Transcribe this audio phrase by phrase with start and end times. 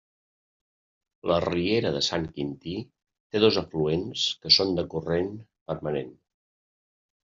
[1.31, 2.73] La riera de sant Quintí
[3.35, 5.33] té dos afluents que són de corrent
[5.73, 6.11] permanent.